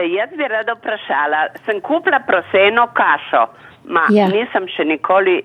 E, 0.00 0.06
Jaz 0.08 0.30
bi 0.36 0.48
rada 0.48 0.74
vprašala, 0.74 1.40
sem 1.66 1.80
kupila 1.80 2.20
proseno 2.26 2.86
kašo, 2.94 3.46
ma 3.84 4.06
Ja. 4.10 4.28
nisem 4.28 4.66
še 4.68 4.84
nikoli 4.84 5.42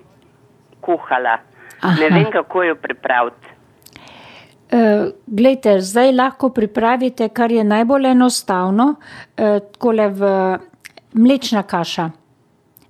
kuhala. 0.81 1.37
Aha. 1.81 1.95
Ne 1.99 2.09
vem, 2.09 2.31
kako 2.31 2.63
jo 2.63 2.75
pripraviti. 2.75 3.47
Uh, 4.65 5.11
glejte, 5.27 5.79
zdaj 5.79 6.11
lahko 6.11 6.49
pripravite, 6.49 7.29
kar 7.29 7.51
je 7.51 7.63
najbolj 7.63 8.05
enostavno, 8.11 8.95
uh, 8.95 9.59
takole 9.71 10.07
v 10.09 10.21
mlečna 11.13 11.63
kaša 11.63 12.09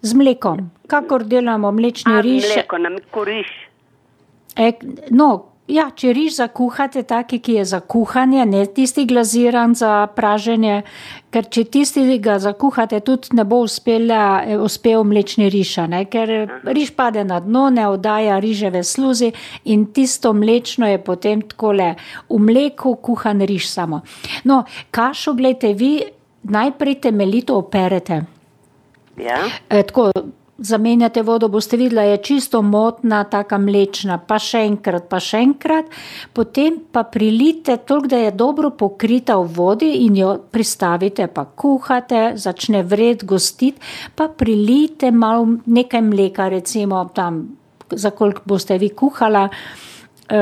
z 0.01 0.13
mlekom, 0.13 0.69
kakor 0.87 1.23
delamo 1.23 1.71
mlečni 1.71 2.13
A, 2.15 2.21
riž. 2.21 2.45
mleko, 2.55 2.77
nam 2.77 2.95
koriš. 3.11 3.51
E, 4.55 4.71
no, 5.11 5.27
ja, 5.67 5.87
če 5.89 6.13
riž 6.13 6.37
zakuhate, 6.37 7.03
taki, 7.07 7.39
ki 7.41 7.57
je 7.59 7.65
za 7.65 7.79
kuhanje, 7.81 8.45
ne 8.45 8.65
tisti 8.65 9.05
glaziran 9.09 9.73
za 9.75 10.05
praženje, 10.15 10.83
ker 11.33 11.49
če 11.49 11.63
tisti 11.73 12.03
ga 12.23 12.37
zakuhate, 12.39 12.99
tudi 13.05 13.35
ne 13.37 13.45
bo 13.47 13.63
uspela, 13.65 14.43
eh, 14.45 14.57
uspel 14.61 15.03
mlečni 15.03 15.49
riž, 15.49 15.75
ne, 15.89 16.05
ker 16.05 16.61
riž 16.63 16.93
pade 16.95 17.23
na 17.25 17.39
dno, 17.39 17.69
ne 17.69 17.87
oddaja 17.89 18.39
riževe 18.39 18.83
sluzi 18.83 19.31
in 19.65 19.87
tisto 19.93 20.33
mlečno 20.33 20.87
je 20.87 21.01
potem 21.01 21.41
takole 21.41 21.95
v 22.29 22.39
mleku 22.39 22.95
kuhan 23.01 23.41
riž 23.41 23.69
samo. 23.69 24.01
No, 24.43 24.63
kašo, 24.91 25.33
gledajte, 25.33 25.73
vi 25.73 26.03
najprej 26.43 27.01
temeljito 27.01 27.57
operete. 27.57 28.23
Ja? 29.17 29.47
E, 29.69 29.83
tako, 29.83 30.11
zamenjate 30.57 31.21
vodo, 31.21 31.49
boste 31.49 31.77
videli, 31.77 32.09
je 32.09 32.17
čisto 32.17 32.61
motna, 32.61 33.23
taka 33.23 33.57
mlečna, 33.57 34.17
pa 34.17 34.37
še 34.39 34.63
enkrat, 34.69 35.09
pa 35.11 35.19
še 35.19 35.41
enkrat, 35.43 35.89
potem 36.33 36.79
pa 36.91 37.03
prilite 37.03 37.77
toliko, 37.77 38.11
da 38.13 38.21
je 38.23 38.31
dobro 38.31 38.71
pokrita 38.71 39.35
v 39.41 39.51
vodi 39.57 39.91
in 40.05 40.15
jo 40.15 40.35
pristavite, 40.51 41.27
pa 41.27 41.45
kuhate, 41.45 42.37
začne 42.39 42.83
vred, 42.87 43.25
gostiti, 43.27 43.81
pa 44.15 44.29
prilite 44.29 45.11
malo 45.11 45.59
nekaj 45.65 46.01
mleka, 46.01 46.49
recimo 46.49 47.03
tam, 47.13 47.43
za 47.91 48.15
koliko 48.15 48.41
boste 48.45 48.79
vi 48.79 48.89
kuhala. 48.95 49.49
E, 50.29 50.41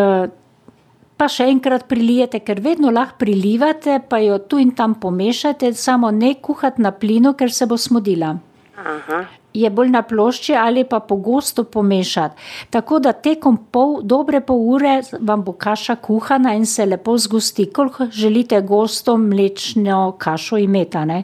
Pa 1.14 1.28
še 1.30 1.46
enkrat 1.48 1.86
prilijete, 1.88 2.40
ker 2.42 2.59
vedno 2.59 2.90
lahko 2.92 3.20
prilivate, 3.22 4.00
pa 4.09 4.18
jo 4.20 4.40
tu 4.50 4.58
in 4.59 4.74
tam 4.76 4.96
pomešate, 5.00 5.70
samo 5.78 6.09
ne 6.12 6.34
kuhati 6.42 6.82
na 6.82 6.92
plinu, 6.92 7.36
ker 7.38 7.54
se 7.54 7.70
bo 7.70 7.78
smodila. 7.78 8.34
Je 9.54 9.70
bolj 9.70 9.90
na 9.90 10.02
plošči 10.02 10.56
ali 10.56 10.84
pa 10.84 11.00
pogosto 11.00 11.64
pomešati. 11.64 12.36
Tako 12.70 13.00
da 13.00 13.14
tekom 13.14 13.58
pol, 13.72 14.02
dobre 14.02 14.42
pol 14.42 14.58
ure 14.76 15.02
vam 15.20 15.44
bo 15.44 15.54
kaša 15.54 15.96
kuhana 15.96 16.54
in 16.56 16.66
se 16.66 16.86
lepo 16.86 17.18
zgosti, 17.18 17.66
koliko 17.66 18.06
želite 18.12 18.62
gosto 18.62 19.18
mlečno 19.18 20.16
kašo 20.18 20.58
imeti. 20.58 20.98
ne. 20.98 21.24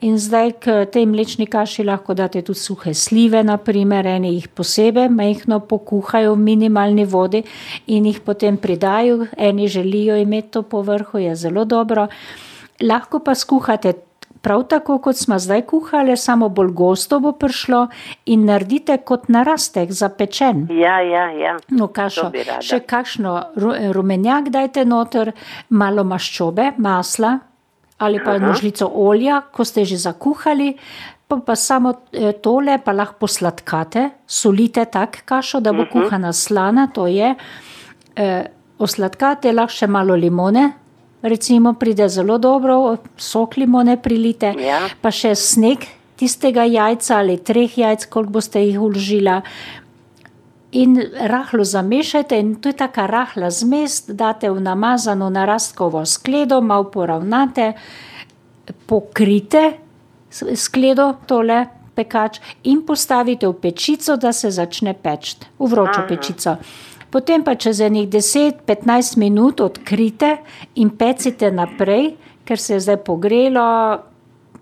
In 0.00 0.18
zdaj 0.18 0.52
k 0.52 0.86
tej 0.92 1.06
mlečni 1.06 1.46
kaši 1.46 1.84
lahko 1.84 2.14
date 2.14 2.42
tudi 2.42 2.58
suhe 2.58 2.94
slive, 2.94 3.44
naprimer, 3.44 4.06
eni 4.06 4.34
jih 4.34 4.48
posebej 4.48 5.08
majhno 5.08 5.60
pokuhajo 5.60 6.34
v 6.34 6.38
minimalni 6.38 7.04
vodi 7.04 7.42
in 7.86 8.06
jih 8.06 8.20
potem 8.20 8.56
pridajo, 8.56 9.26
eni 9.36 9.68
želijo 9.68 10.16
imeti 10.16 10.50
to 10.50 10.62
povrhu, 10.62 11.18
je 11.18 11.36
zelo 11.36 11.64
dobro. 11.64 12.08
Lahko 12.82 13.18
pa 13.18 13.34
skuhate 13.34 13.92
prav 14.44 14.66
tako, 14.68 14.98
kot 15.02 15.16
smo 15.16 15.38
zdaj 15.40 15.64
kuhali, 15.70 16.16
samo 16.20 16.48
bolj 16.52 16.70
gosto 16.76 17.20
bo 17.20 17.32
prišlo 17.32 17.86
in 18.30 18.44
naredite 18.48 18.98
kot 19.08 19.28
narastek 19.32 19.92
za 19.92 20.10
pečen. 20.12 20.66
Ja, 20.70 21.00
ja, 21.00 21.30
ja. 21.32 21.56
No, 21.72 21.88
kašo. 21.88 22.28
Še 22.60 22.82
kakšno 22.84 23.34
ru- 23.56 23.74
rumenjak 23.96 24.52
dajte 24.52 24.84
noter, 24.84 25.32
malo 25.68 26.04
maščobe, 26.04 26.74
masla 26.78 27.38
ali 27.98 28.18
pa 28.24 28.34
eno 28.36 28.52
žlico 28.58 28.88
olja, 28.90 29.40
ko 29.52 29.64
ste 29.64 29.84
že 29.84 29.96
zakuhali. 29.96 30.74
Pa, 31.28 31.38
pa 31.40 31.54
samo 31.56 31.94
eh, 32.12 32.34
tole, 32.42 32.76
pa 32.84 32.92
lahko 32.92 33.24
posladkate, 33.24 34.10
solite 34.26 34.84
tak 34.92 35.22
kašo, 35.24 35.60
da 35.64 35.72
bo 35.72 35.86
kuhana 35.88 36.32
slana, 36.32 36.88
to 36.92 37.06
je. 37.08 37.32
Eh, 38.16 38.44
osladkate 38.78 39.52
lahko 39.54 39.72
še 39.72 39.88
malo 39.88 40.16
limone, 40.18 40.66
recimo 41.24 41.72
pride 41.74 42.08
zelo 42.08 42.36
dobro, 42.38 42.96
sok 43.16 43.56
limone 43.56 43.96
prilite, 43.96 44.52
Ja. 44.60 44.84
pa 45.00 45.10
še 45.10 45.34
sneg 45.34 45.86
tistega 46.16 46.64
jajca 46.68 47.16
ali 47.18 47.38
treh 47.40 47.78
jajc, 47.78 48.06
koliko 48.06 48.36
boste 48.38 48.60
jih 48.60 48.76
uložila. 48.80 49.40
In 50.74 50.98
rahlo 51.30 51.64
zamešajte, 51.64 52.38
in 52.38 52.54
to 52.58 52.68
je 52.68 52.76
taka 52.76 53.06
rahla 53.06 53.50
zmes, 53.50 54.04
date 54.08 54.50
v 54.50 54.60
namazano 54.60 55.30
narastkovo 55.30 56.02
skledo, 56.04 56.60
malo 56.60 56.90
poravnate, 56.90 57.72
pokrite 58.86 59.78
skledo, 60.54 61.14
tole 61.26 61.66
pekač, 61.94 62.40
in 62.64 62.82
postavite 62.82 63.46
v 63.46 63.54
pečico, 63.54 64.16
da 64.16 64.32
se 64.32 64.50
začne 64.50 64.94
peči, 64.94 65.36
v 65.58 65.68
vročo 65.70 66.00
Aha. 66.02 66.08
pečico. 66.08 66.56
Potem 67.14 67.44
pa 67.46 67.54
čez 67.54 67.78
enih 67.78 68.08
10-15 68.10 69.18
minut 69.22 69.60
odkrite 69.62 70.36
in 70.82 70.90
pecite 70.98 71.52
naprej, 71.54 72.16
ker 72.42 72.58
se 72.58 72.74
je 72.74 72.80
zdaj 72.80 72.96
pogrelo, 73.06 73.66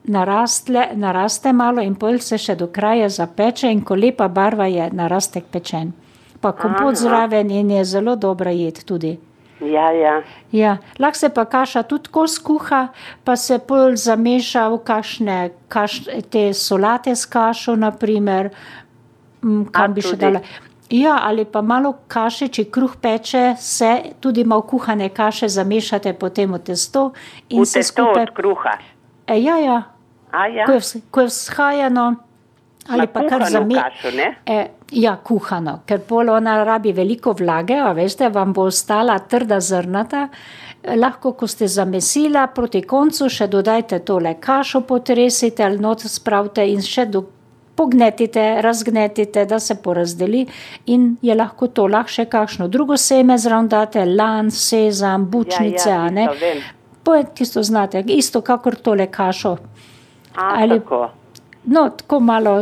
narastle, 0.05 0.91
naraste 0.95 1.53
malo 1.53 1.81
in 1.81 1.95
pol 1.95 2.19
se 2.21 2.37
še 2.39 2.57
do 2.61 2.69
kraja 2.69 3.09
zapeče 3.09 3.71
in 3.73 3.81
ko 3.81 3.97
lepa 3.97 4.29
barva 4.29 4.67
je 4.69 4.91
narastek 4.93 5.47
pečen. 5.49 5.93
Pa 6.43 6.53
kompot 6.53 6.99
zraven 6.99 7.51
in 7.51 7.71
je 7.71 7.85
zelo 7.85 8.17
dobra 8.17 8.51
jed 8.51 8.83
tudi. 8.85 9.15
Ja, 9.63 9.93
ja. 9.95 10.17
Ja, 10.53 10.75
lahko 10.99 11.19
se 11.19 11.31
pa 11.31 11.45
kaša 11.47 11.85
tudi 11.87 12.11
tako 12.11 12.27
skuha, 12.27 12.83
pa 13.25 13.37
se 13.37 13.61
pol 13.63 13.97
zameša 13.97 14.67
v 14.75 14.81
kakšne 14.85 15.39
kaš, 15.71 16.03
te 16.35 16.51
solate 16.53 17.15
s 17.15 17.25
kašo, 17.31 17.77
naprimer, 17.79 18.51
mm, 19.41 19.71
kam 19.73 19.95
bi 19.95 20.03
še 20.03 20.19
tudi? 20.19 20.21
dala. 20.27 20.43
Ja, 20.93 21.19
ali 21.25 21.45
pa 21.49 21.63
malo 21.65 21.95
kaše, 22.09 22.49
če 22.53 22.67
kruh 22.69 22.97
peče, 23.01 23.55
se 23.59 23.89
tudi 24.21 24.45
malo 24.45 24.63
kuhane 24.69 25.09
kaše 25.09 25.49
zamešate 25.49 26.13
potem 26.13 26.53
v 26.53 26.59
testo 26.61 27.13
in 27.49 27.63
V 27.63 27.67
se 27.67 27.81
testo 27.81 28.03
skupaj. 28.05 28.23
od 28.23 28.31
kruha. 28.37 28.75
E, 29.27 29.39
ja, 29.41 29.57
ja, 29.57 29.79
A 30.33 30.47
ja. 30.47 30.67
ko 30.67 30.73
je, 30.73 30.81
ko 31.11 31.21
je 31.21 31.27
vzhajano, 31.27 32.05
ali 32.89 32.99
Na 32.99 33.07
pa 33.07 33.21
kar 33.21 33.41
kuhano 33.41 33.51
zame. 33.51 33.75
kašo, 33.75 34.11
ne? 34.17 34.29
E, 34.47 34.59
ja, 34.93 35.17
kuhano, 35.17 35.81
ker 35.87 36.01
pol 36.01 36.29
ona 36.29 36.65
rabi 36.65 36.93
veliko 36.93 37.33
vlage, 37.33 37.79
a 37.81 37.93
veste, 37.93 38.29
vam 38.29 38.53
bo 38.53 38.69
ostala 38.69 39.19
trda 39.19 39.61
zrnata. 39.61 40.29
Lahko, 40.97 41.33
ko 41.33 41.47
ste 41.47 41.69
zamesila, 41.69 42.47
proti 42.51 42.83
koncu 42.83 43.29
še 43.31 43.47
dodajte 43.47 43.99
tole 44.05 44.35
kašo, 44.41 44.81
potresite 44.81 45.65
ali 45.65 45.79
not 45.79 46.01
spravite 46.01 46.67
in 46.69 46.83
še 46.83 47.07
do, 47.07 47.23
pognetite, 47.83 48.63
razgnetite, 48.63 49.45
da 49.45 49.59
se 49.61 49.75
porazdeli 49.83 50.47
in 50.87 51.17
je 51.23 51.35
lahko 51.35 51.67
to 51.67 51.87
lahko 51.91 52.15
še 52.15 52.29
kakšno 52.31 52.69
drugo 52.69 52.97
seme 52.97 53.39
zraven 53.39 53.69
date, 53.69 54.05
lan, 54.07 54.51
sezam, 54.51 55.27
bučnice, 55.31 55.91
ja, 55.91 56.05
a 56.07 56.11
ne. 56.11 56.29
tisto 56.31 56.47
vem. 56.47 56.63
Po 57.03 57.17
tisto 57.35 57.63
znate, 57.63 58.05
isto 58.07 58.41
kakor 58.41 58.77
tole 58.79 59.09
kašo. 59.11 59.57
A, 60.35 60.53
Ali- 60.63 60.79
tako. 60.81 61.09
No, 61.65 61.89
tako 61.91 62.19
malo, 62.21 62.53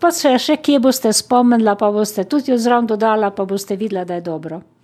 pa 0.00 0.10
se 0.10 0.32
še 0.38 0.56
kje 0.62 0.80
boste 0.82 1.12
spomnila, 1.14 1.76
pa 1.78 1.92
boste 1.94 2.24
tudi 2.26 2.50
jo 2.50 2.56
zraven 2.58 2.88
dodala, 2.90 3.30
pa 3.30 3.44
boste 3.46 3.76
videla, 3.78 4.04
da 4.04 4.18
je 4.18 4.24
dobro. 4.26 4.60